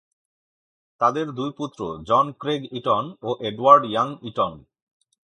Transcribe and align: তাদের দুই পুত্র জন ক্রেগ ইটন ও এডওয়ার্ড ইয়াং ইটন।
তাদের 1.01 1.25
দুই 1.31 1.49
পুত্র 1.57 1.79
জন 2.07 2.25
ক্রেগ 2.39 2.61
ইটন 2.71 3.03
ও 3.23 3.29
এডওয়ার্ড 3.39 3.83
ইয়াং 3.85 4.07
ইটন। 4.21 4.53